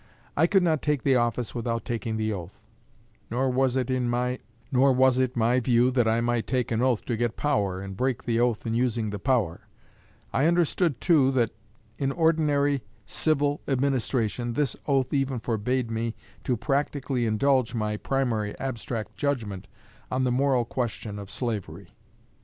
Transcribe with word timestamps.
I 0.35 0.47
could 0.47 0.63
not 0.63 0.81
take 0.81 1.03
the 1.03 1.15
office 1.15 1.53
without 1.53 1.85
taking 1.85 2.17
the 2.17 2.33
oath. 2.33 2.59
Nor 3.29 3.51
was 3.51 3.75
it 3.77 3.91
my 4.01 4.39
view 5.59 5.91
that 5.91 6.07
I 6.07 6.21
might 6.21 6.47
take 6.47 6.71
an 6.71 6.81
oath 6.81 7.05
to 7.05 7.15
get 7.15 7.37
power, 7.37 7.79
and 7.79 7.95
break 7.95 8.23
the 8.23 8.39
oath 8.39 8.65
in 8.65 8.73
using 8.73 9.11
the 9.11 9.19
power. 9.19 9.67
I 10.33 10.47
understood, 10.47 10.99
too, 11.01 11.29
that 11.33 11.51
in 11.99 12.11
ordinary 12.13 12.81
civil 13.05 13.61
administration 13.67 14.53
this 14.53 14.75
oath 14.87 15.13
even 15.13 15.37
forbade 15.37 15.91
me 15.91 16.15
to 16.45 16.57
practically 16.57 17.27
indulge 17.27 17.75
my 17.75 17.95
primary 17.95 18.57
abstract 18.57 19.17
judgment 19.17 19.67
on 20.09 20.23
the 20.23 20.31
moral 20.31 20.65
question 20.65 21.19
of 21.19 21.29
slavery. 21.29 21.89